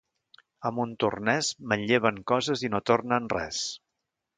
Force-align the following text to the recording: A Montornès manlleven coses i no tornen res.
A 0.69 0.71
Montornès 0.77 1.51
manlleven 1.75 2.21
coses 2.35 2.67
i 2.69 2.75
no 2.77 2.85
tornen 2.93 3.33
res. 3.41 3.67